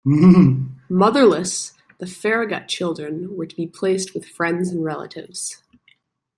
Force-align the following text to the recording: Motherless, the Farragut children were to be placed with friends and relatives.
Motherless, 0.89 1.73
the 1.99 2.07
Farragut 2.07 2.67
children 2.67 3.37
were 3.37 3.45
to 3.45 3.55
be 3.55 3.67
placed 3.67 4.15
with 4.15 4.27
friends 4.27 4.69
and 4.71 4.83
relatives. 4.83 5.61